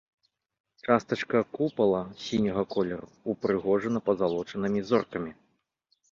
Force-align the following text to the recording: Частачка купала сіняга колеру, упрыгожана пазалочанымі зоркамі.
Частачка 0.85 1.41
купала 1.57 1.99
сіняга 2.27 2.63
колеру, 2.75 3.09
упрыгожана 3.33 3.99
пазалочанымі 4.09 4.81
зоркамі. 4.89 5.31